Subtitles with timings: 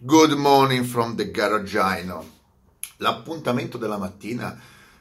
[0.00, 2.24] Good morning from the garageino.
[2.98, 4.56] L'appuntamento della mattina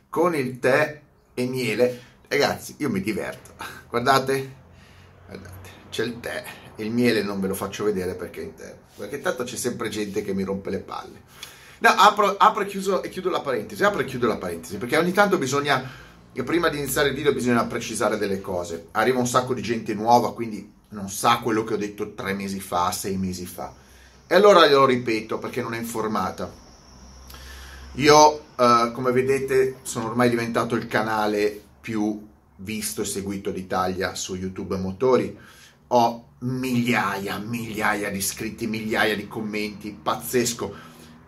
[0.10, 1.02] con il tè
[1.36, 2.02] e miele.
[2.28, 3.54] Ragazzi, io mi diverto.
[3.90, 4.56] Guardate,
[5.28, 6.44] guardate, c'è il tè.
[6.78, 8.80] Il miele non ve lo faccio vedere perché è interno.
[8.96, 11.22] Perché tanto c'è sempre gente che mi rompe le palle.
[11.78, 13.84] No, apro, apro e, chiuso, e chiudo la parentesi.
[13.84, 15.88] Apro e chiudo la parentesi perché ogni tanto bisogna.
[16.44, 18.88] Prima di iniziare il video bisogna precisare delle cose.
[18.94, 22.60] Arriva un sacco di gente nuova, quindi non sa quello che ho detto tre mesi
[22.60, 23.86] fa, sei mesi fa
[24.28, 26.52] e allora glielo ripeto perché non è informata.
[27.94, 32.28] Io, eh, come vedete, sono ormai diventato il canale più
[32.58, 35.36] visto e seguito d'Italia su YouTube Motori.
[35.88, 40.76] Ho migliaia, migliaia di iscritti, migliaia di commenti, pazzesco.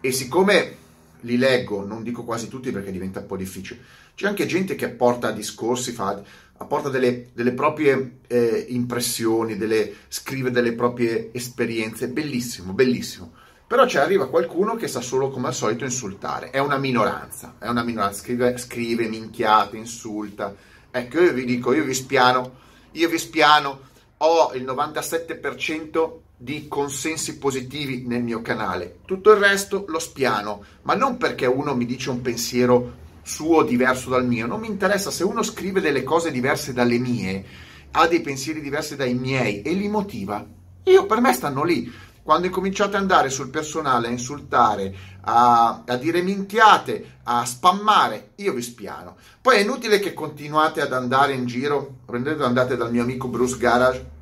[0.02, 0.78] E siccome
[1.22, 3.80] li leggo, non dico quasi tutti perché diventa un po' difficile,
[4.16, 6.22] c'è anche gente che apporta discorsi, fa
[6.58, 13.32] apporta delle, delle proprie eh, impressioni, delle, scrive delle proprie esperienze, bellissimo, bellissimo.
[13.66, 17.68] Però ci arriva qualcuno che sa solo come al solito insultare, è una minoranza, è
[17.68, 20.56] una minoranza, scrive, scrive minchiate, insulta.
[20.92, 22.56] Ecco, io vi dico, io vi spiano,
[22.92, 23.82] io vi spiano,
[24.18, 30.94] ho il 97% di consensi positivi nel mio canale, tutto il resto lo spiano, ma
[30.96, 35.26] non perché uno mi dice un pensiero suo diverso dal mio, non mi interessa se
[35.26, 37.46] uno scrive delle cose diverse dalle mie,
[37.92, 40.46] ha dei pensieri diversi dai miei e li motiva.
[40.84, 41.92] Io per me stanno lì.
[42.24, 48.54] Quando incominciate ad andare sul personale a insultare, a, a dire minchiate, a spammare, io
[48.54, 49.18] vi spiano.
[49.42, 53.58] Poi è inutile che continuate ad andare in giro, prendete andate dal mio amico Bruce
[53.58, 54.18] Garage,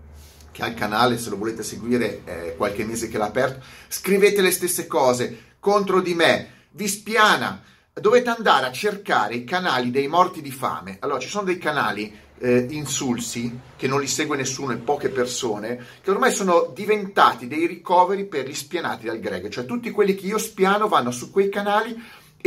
[0.58, 4.42] che ha il canale, se lo volete seguire, è qualche mese che l'ha aperto, scrivete
[4.42, 7.62] le stesse cose contro di me, vi spiana
[7.94, 10.98] dovete andare a cercare i canali dei morti di fame.
[11.02, 15.84] Allora, ci sono dei canali eh, insulsi che non li segue nessuno e poche persone,
[16.02, 19.50] che ormai sono diventati dei ricoveri per gli spianati dal Greg.
[19.50, 21.96] Cioè, tutti quelli che io spiano vanno su quei canali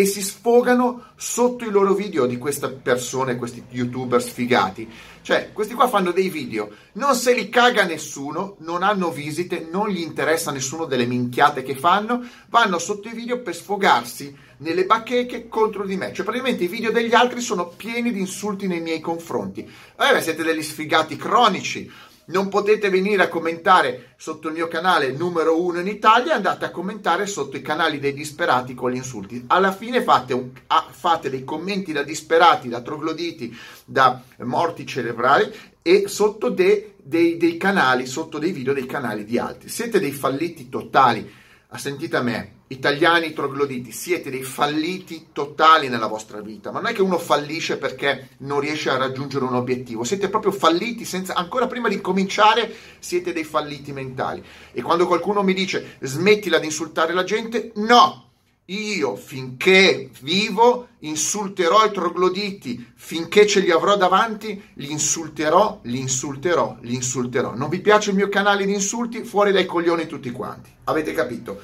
[0.01, 4.91] e si sfogano sotto i loro video di queste persone, questi youtuber sfigati.
[5.21, 9.91] Cioè, questi qua fanno dei video, non se li caga nessuno, non hanno visite, non
[9.91, 15.49] gli interessa nessuno delle minchiate che fanno, vanno sotto i video per sfogarsi nelle bacheche
[15.49, 16.15] contro di me.
[16.15, 19.61] Cioè, praticamente i video degli altri sono pieni di insulti nei miei confronti.
[19.61, 21.91] Eh, siete degli sfigati cronici
[22.31, 26.71] non potete venire a commentare sotto il mio canale numero uno in Italia, andate a
[26.71, 29.45] commentare sotto i canali dei disperati con gli insulti.
[29.47, 35.53] Alla fine fate, un, ah, fate dei commenti da disperati, da trogloditi, da morti cerebrali
[35.83, 39.69] e sotto de, dei, dei canali, sotto dei video dei canali di altri.
[39.69, 41.39] Siete dei falliti totali.
[41.73, 46.91] Ah, sentite a me, italiani trogloditi, siete dei falliti totali nella vostra vita, ma non
[46.91, 51.35] è che uno fallisce perché non riesce a raggiungere un obiettivo, siete proprio falliti senza,
[51.35, 54.43] ancora prima di cominciare siete dei falliti mentali.
[54.73, 58.30] E quando qualcuno mi dice smettila di insultare la gente, no!
[58.71, 66.77] Io finché vivo insulterò i trogloditi, finché ce li avrò davanti li insulterò, li insulterò,
[66.81, 67.55] li insulterò.
[67.55, 69.25] Non vi piace il mio canale di insulti?
[69.25, 70.71] Fuori dai coglioni tutti quanti.
[70.85, 71.61] Avete capito?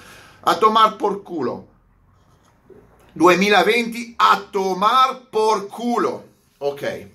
[0.49, 1.69] a tomar por culo.
[3.13, 6.35] 2020 a tomar por culo.
[6.59, 7.09] Ok,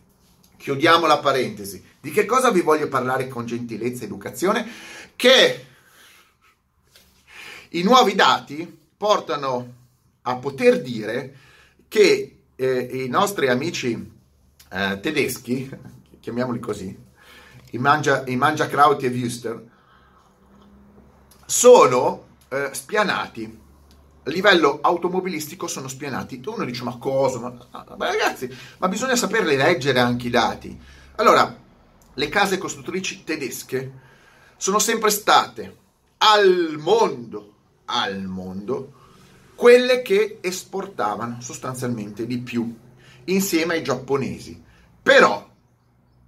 [0.58, 1.84] chiudiamo la parentesi.
[2.00, 4.69] Di che cosa vi voglio parlare con gentilezza e educazione?
[5.16, 5.66] Che
[7.69, 9.79] i nuovi dati portano
[10.24, 11.36] a poter dire
[11.88, 14.12] che eh, i nostri amici
[14.70, 15.70] eh, tedeschi,
[16.20, 16.98] chiamiamoli così,
[17.72, 19.70] i Mangia, i mangia e Wüster,
[21.46, 23.59] sono eh, spianati.
[24.24, 26.42] A livello automobilistico sono spianati.
[26.46, 27.40] Uno dice: Ma cosa?
[27.40, 27.58] Ma,
[27.98, 30.80] ma ragazzi, ma bisogna saperli leggere anche i dati.
[31.16, 31.56] Allora,
[32.14, 33.92] le case costruttrici tedesche
[34.58, 35.78] sono sempre state
[36.18, 37.53] al mondo,
[37.86, 38.94] al mondo,
[39.62, 42.76] quelle che esportavano sostanzialmente di più
[43.26, 44.60] insieme ai giapponesi.
[45.04, 45.48] Però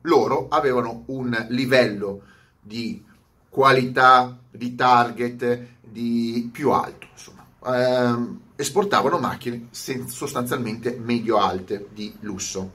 [0.02, 2.22] loro avevano un livello
[2.62, 3.04] di
[3.50, 7.44] qualità, di target, di più alto, insomma.
[7.66, 12.74] Eh, esportavano macchine sostanzialmente medio-alte di lusso.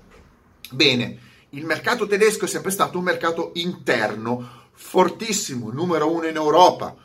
[0.73, 1.19] Bene,
[1.50, 6.97] il mercato tedesco è sempre stato un mercato interno fortissimo, numero uno in Europa,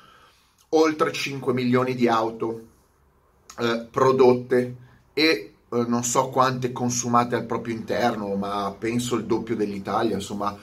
[0.70, 2.72] oltre 5 milioni di auto
[3.60, 4.76] eh, prodotte
[5.14, 10.58] e eh, non so quante consumate al proprio interno, ma penso il doppio dell'Italia, insomma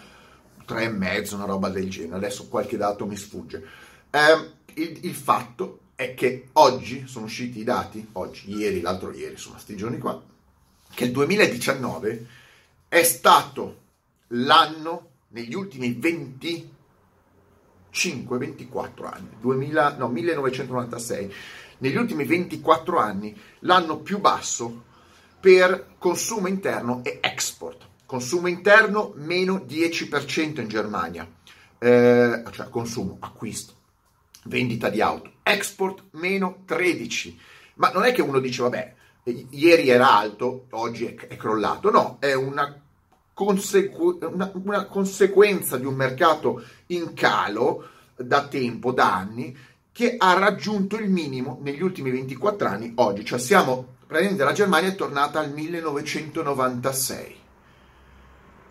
[0.64, 2.16] tre e mezzo, una roba del genere.
[2.16, 3.64] Adesso qualche dato mi sfugge.
[4.10, 9.32] Eh, il, il, fatto è che oggi sono usciti i dati, oggi, ieri, l'altro ieri,
[9.32, 10.22] insomma, questi giorni qua,
[10.94, 12.26] che il 2019
[12.88, 13.78] è stato
[14.28, 16.78] l'anno negli ultimi 20
[17.92, 21.32] 24 anni, 2000, no, 1996,
[21.81, 24.85] negli ultimi 24 anni l'anno più basso
[25.41, 27.88] per consumo interno e export.
[28.06, 31.29] Consumo interno meno 10% in Germania,
[31.79, 33.75] eh, cioè consumo, acquisto,
[34.44, 35.32] vendita di auto.
[35.43, 37.35] Export meno 13%.
[37.75, 38.94] Ma non è che uno dice, vabbè,
[39.50, 41.91] ieri era alto, oggi è, è crollato.
[41.91, 42.79] No, è una,
[43.35, 49.56] una, una conseguenza di un mercato in calo da tempo, da anni,
[50.00, 53.23] che ha raggiunto il minimo negli ultimi 24 anni oggi.
[53.23, 57.37] Cioè siamo, praticamente la Germania è tornata al 1996.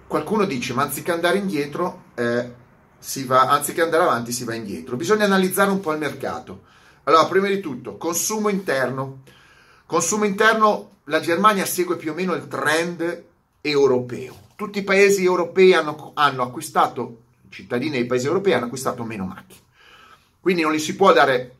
[0.07, 2.51] Qualcuno dice, ma anziché andare indietro, eh,
[2.97, 4.95] si va, anziché andare avanti, si va indietro.
[4.95, 6.63] Bisogna analizzare un po' il mercato.
[7.03, 9.19] Allora, prima di tutto, consumo interno.
[9.85, 13.23] Consumo interno, la Germania segue più o meno il trend
[13.61, 14.35] europeo.
[14.55, 19.67] Tutti i paesi europei hanno, hanno acquistato, cittadini dei paesi europei hanno acquistato meno macchine.
[20.39, 21.55] Quindi non gli si può dare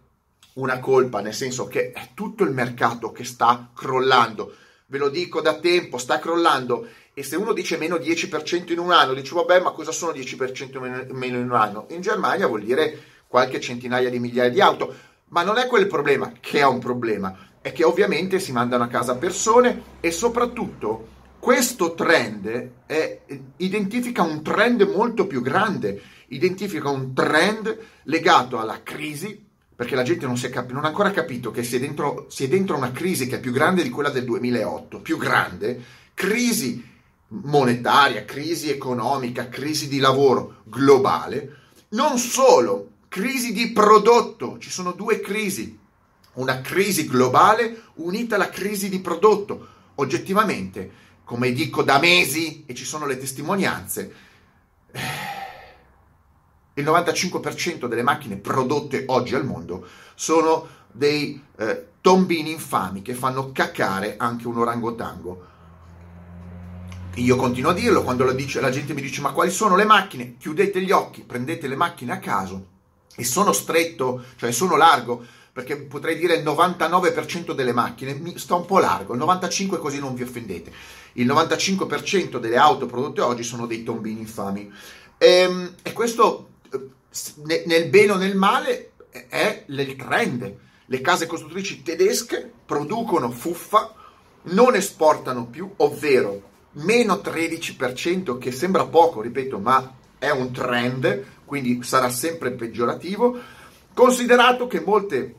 [0.54, 4.54] una colpa, nel senso che è tutto il mercato che sta crollando.
[4.88, 6.88] Ve lo dico da tempo, sta crollando.
[7.14, 11.12] E se uno dice meno 10% in un anno, dice vabbè, ma cosa sono 10%
[11.12, 11.86] meno in un anno?
[11.90, 12.98] In Germania vuol dire
[13.28, 14.94] qualche centinaia di migliaia di auto.
[15.30, 18.88] Ma non è quel problema che è un problema, è che ovviamente si mandano a
[18.88, 23.20] casa persone e soprattutto questo trend è,
[23.58, 30.26] identifica un trend molto più grande, identifica un trend legato alla crisi, perché la gente
[30.26, 33.28] non, cap- non ha ancora capito che si è, dentro, si è dentro una crisi
[33.28, 35.82] che è più grande di quella del 2008, più grande,
[36.14, 36.86] crisi
[37.30, 41.58] monetaria, crisi economica, crisi di lavoro globale,
[41.90, 45.78] non solo crisi di prodotto, ci sono due crisi,
[46.34, 49.78] una crisi globale unita alla crisi di prodotto.
[49.96, 50.92] Oggettivamente,
[51.24, 54.14] come dico da mesi e ci sono le testimonianze,
[56.80, 59.86] il 95% delle macchine prodotte oggi al mondo
[60.16, 65.48] sono dei eh, tombini infami che fanno caccare anche un orangotango.
[67.16, 70.38] Io continuo a dirlo, quando dice, la gente mi dice ma quali sono le macchine?
[70.38, 72.78] Chiudete gli occhi, prendete le macchine a caso
[73.16, 78.56] e sono stretto, cioè sono largo, perché potrei dire il 99% delle macchine, mi sta
[78.56, 80.72] un po' largo, il 95% così non vi offendete.
[81.14, 84.72] Il 95% delle auto prodotte oggi sono dei tombini infami.
[85.18, 86.48] E, ehm, e questo,
[87.66, 90.56] nel bene o nel male, è il trend.
[90.86, 93.94] Le case costruttrici tedesche producono fuffa,
[94.44, 101.82] non esportano più, ovvero meno 13%, che sembra poco, ripeto, ma è un trend, quindi
[101.84, 103.40] sarà sempre peggiorativo,
[103.94, 105.36] considerato che molte,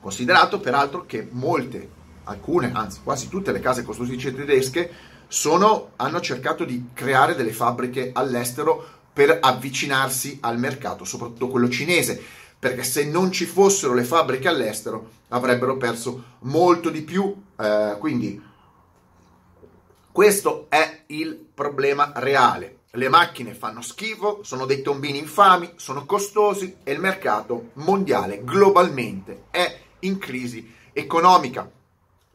[0.00, 1.88] considerato peraltro che molte,
[2.24, 4.90] alcune, anzi quasi tutte le case costruttrici tedesche
[5.28, 12.20] sono, hanno cercato di creare delle fabbriche all'estero per avvicinarsi al mercato, soprattutto quello cinese,
[12.58, 18.42] perché se non ci fossero le fabbriche all'estero avrebbero perso molto di più, eh, quindi
[20.10, 22.78] questo è il problema reale.
[22.90, 29.44] Le macchine fanno schifo, sono dei tombini infami, sono costosi e il mercato mondiale globalmente
[29.50, 31.68] è in crisi economica.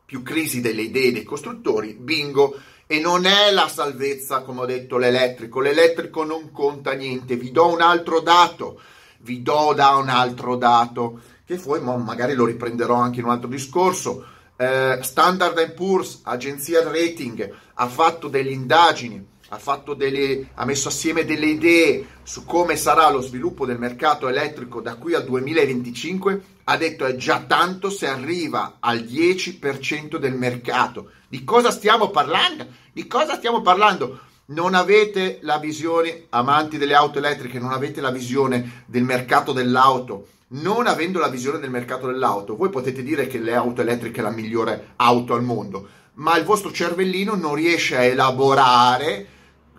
[0.09, 2.59] Più crisi delle idee dei costruttori, bingo.
[2.87, 5.59] E non è la salvezza, come ho detto, l'elettrico.
[5.59, 7.35] L'elettrico non conta niente.
[7.35, 8.81] Vi do un altro dato.
[9.19, 13.49] Vi do da un altro dato, che poi magari lo riprenderò anche in un altro
[13.49, 14.25] discorso.
[14.55, 21.47] Eh, Standard Poor's, agenzia rating, ha fatto delle indagini ha, delle, ha, messo assieme delle
[21.47, 27.05] idee su come sarà lo sviluppo del mercato elettrico da qui al 2025, ha detto
[27.05, 31.11] è già tanto se arriva al 10% del mercato.
[31.27, 32.67] Di cosa stiamo parlando?
[32.91, 34.19] Di cosa stiamo parlando?
[34.45, 40.27] Non avete la visione, amanti delle auto elettriche, non avete la visione del mercato dell'auto.
[40.51, 44.23] Non avendo la visione del mercato dell'auto, voi potete dire che le auto elettriche è
[44.23, 49.27] la migliore auto al mondo, ma il vostro cervellino non riesce a elaborare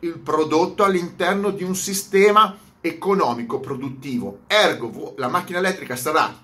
[0.01, 4.41] il prodotto all'interno di un sistema economico produttivo.
[4.47, 6.35] Ergo, la macchina elettrica sarà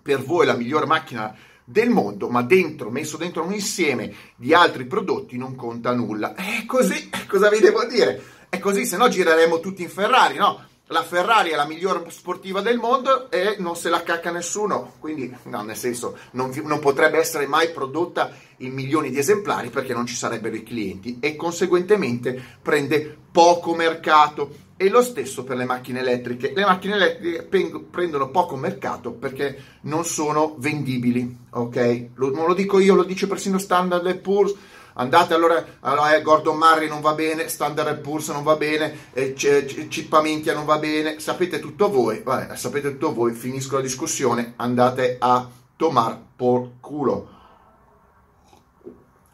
[0.00, 4.84] per voi la migliore macchina del mondo, ma dentro, messo dentro un insieme di altri
[4.84, 6.34] prodotti non conta nulla.
[6.34, 8.22] È così, cosa vi devo dire?
[8.48, 10.70] È così, se no gireremo tutti in Ferrari, no?
[10.88, 15.34] La Ferrari è la migliore sportiva del mondo e non se la cacca nessuno, quindi
[15.44, 20.06] no, nel senso non, non potrebbe essere mai prodotta in milioni di esemplari perché non
[20.06, 24.70] ci sarebbero i clienti e conseguentemente prende poco mercato.
[24.76, 26.52] E lo stesso per le macchine elettriche.
[26.52, 27.44] Le macchine elettriche
[27.88, 32.06] prendono poco mercato perché non sono vendibili, ok?
[32.14, 34.52] Lo, non lo dico io, lo dice persino Standard Poor's,
[34.94, 39.34] andate allora, allora eh, Gordon Murray non va bene, Standard Poor's non va bene, eh,
[39.34, 44.54] Cippa Minchia non va bene, sapete tutto voi, vabbè, sapete tutto voi, finisco la discussione,
[44.56, 47.28] andate a tomar por culo.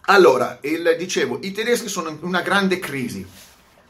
[0.02, 3.26] Allora, il, dicevo, i tedeschi sono in una grande crisi,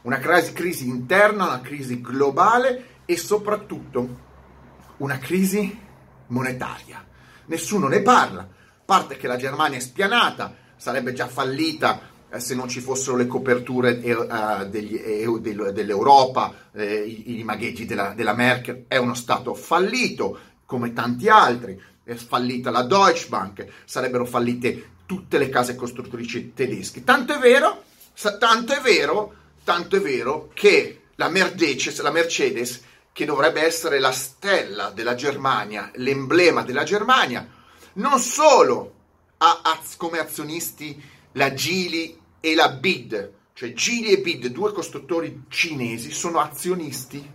[0.01, 4.27] una crisi, crisi interna, una crisi globale e soprattutto
[4.97, 5.79] una crisi
[6.27, 7.05] monetaria.
[7.45, 8.47] Nessuno ne parla, a
[8.83, 11.99] parte che la Germania è spianata, sarebbe già fallita
[12.31, 14.11] eh, se non ci fossero le coperture eh,
[14.71, 21.79] eh, dell'Europa, i, i, magheggi della, della Merkel, è uno Stato fallito come tanti altri,
[22.03, 27.03] è fallita la Deutsche Bank, sarebbero fallite tutte le case costruttrici tedesche.
[27.03, 27.83] Tanto è vero,
[28.39, 29.33] tanto è vero,
[29.63, 35.91] tanto è vero che la Mercedes, la Mercedes che dovrebbe essere la stella della Germania,
[35.95, 37.45] l'emblema della Germania,
[37.93, 38.98] non solo
[39.41, 41.01] ha az- come azionisti
[41.33, 47.29] la Geely e la BID, cioè Geely e BID, due costruttori cinesi, sono azionisti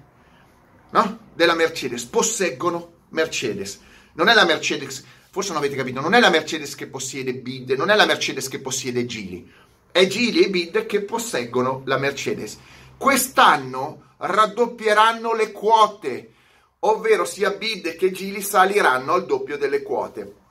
[0.90, 1.18] no?
[1.34, 3.80] della Mercedes, posseggono Mercedes.
[4.14, 7.72] Non è la Mercedes, forse non avete capito, non è la Mercedes che possiede BID,
[7.72, 9.50] non è la Mercedes che possiede Geely,
[9.90, 12.58] è Geely e BID che posseggono la Mercedes.
[12.96, 16.32] Quest'anno raddoppieranno le quote,
[16.80, 20.42] ovvero sia Bid che Gili saliranno al doppio delle quote.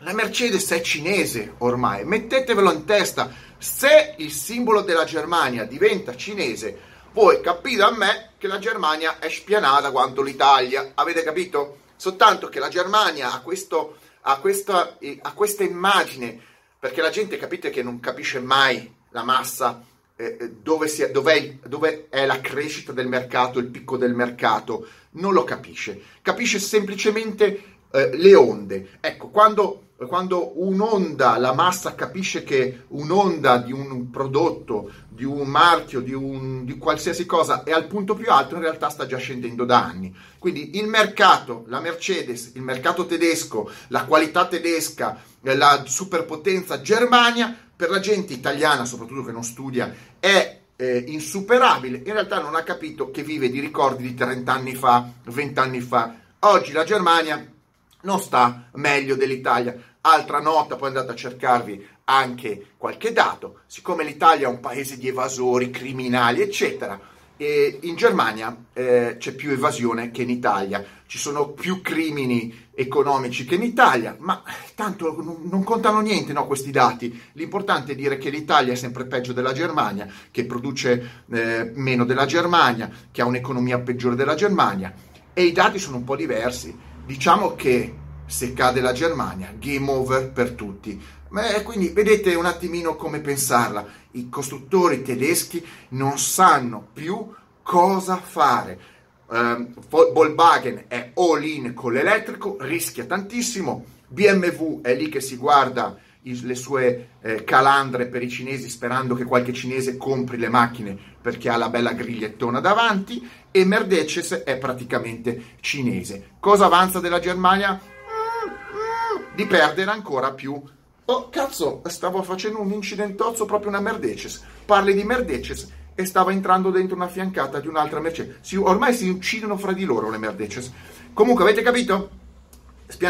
[0.00, 6.78] La Mercedes è cinese ormai, mettetevelo in testa, se il simbolo della Germania diventa cinese,
[7.12, 11.78] voi capite a me che la Germania è spianata quanto l'Italia, avete capito?
[11.96, 16.38] Soltanto che la Germania ha, questo, ha, questa, ha questa immagine,
[16.78, 19.82] perché la gente capite che non capisce mai la massa
[20.14, 24.86] eh, eh, dove, sia, dov'è, dove è la crescita del mercato, il picco del mercato,
[25.12, 26.02] non lo capisce.
[26.20, 28.98] Capisce semplicemente eh, le onde.
[29.00, 36.00] Ecco, quando, quando, un'onda, la massa capisce che un'onda di un prodotto, di un marchio,
[36.00, 39.64] di, un, di qualsiasi cosa è al punto più alto, in realtà sta già scendendo
[39.64, 40.14] da anni.
[40.38, 47.88] Quindi il mercato, la Mercedes, il mercato tedesco, la qualità tedesca, la superpotenza Germania per
[47.88, 52.02] la gente italiana, soprattutto che non studia, è eh, insuperabile.
[52.04, 55.80] In realtà non ha capito che vive di ricordi di 30 anni fa, 20 anni
[55.80, 56.14] fa.
[56.40, 57.54] Oggi la Germania
[58.02, 59.76] non sta meglio dell'Italia.
[60.02, 63.60] Altra nota, poi andate a cercarvi anche qualche dato.
[63.66, 66.98] Siccome l'Italia è un paese di evasori, criminali, eccetera,
[67.38, 73.56] in Germania eh, c'è più evasione che in Italia, ci sono più crimini economici che
[73.56, 74.42] in Italia, ma
[74.74, 77.20] tanto non, non contano niente no, questi dati.
[77.32, 82.24] L'importante è dire che l'Italia è sempre peggio della Germania, che produce eh, meno della
[82.24, 84.94] Germania, che ha un'economia peggiore della Germania
[85.34, 86.85] e i dati sono un po' diversi.
[87.06, 87.94] Diciamo che
[88.26, 91.00] se cade la Germania, game over per tutti.
[91.28, 93.86] Beh, quindi vedete un attimino come pensarla.
[94.12, 97.32] I costruttori tedeschi non sanno più
[97.62, 98.94] cosa fare.
[99.28, 103.84] Um, Volkswagen è all in con l'elettrico, rischia tantissimo.
[104.08, 105.96] BMW è lì che si guarda
[106.42, 111.48] le sue eh, calandre per i cinesi sperando che qualche cinese compri le macchine perché
[111.48, 116.30] ha la bella grigliettona davanti e Mercedes è praticamente cinese.
[116.40, 117.72] Cosa avanza della Germania?
[117.74, 120.60] Mm, mm, di perdere ancora più
[121.08, 124.42] Oh, cazzo, stavo facendo un incidentozzo proprio una Mercedes.
[124.64, 128.38] Parli di Mercedes e stava entrando dentro una fiancata di un'altra Mercedes.
[128.40, 130.72] Si, ormai si uccidono fra di loro le Mercedes.
[131.12, 132.25] Comunque, avete capito?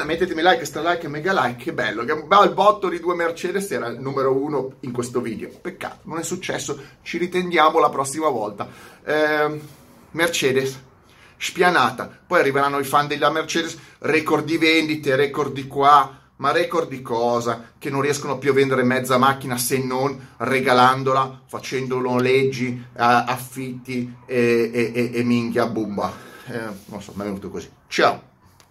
[0.05, 3.89] Mettetemi like, sta like mega like, che bello, un bel botto di due Mercedes era
[3.89, 5.51] il numero uno in questo video.
[5.61, 8.69] Peccato, non è successo, ci ritendiamo la prossima volta.
[9.05, 9.61] Eh,
[10.13, 10.81] Mercedes,
[11.37, 16.89] spianata, poi arriveranno i fan della Mercedes, record di vendite, record di qua, ma record
[16.89, 17.73] di cosa?
[17.79, 24.71] Che non riescono più a vendere mezza macchina se non regalandola, facendo noleggi, affitti e,
[24.73, 26.13] e, e, e minchia bumba.
[26.49, 27.71] Eh, non so, mi è venuto così.
[27.89, 28.36] Ciao!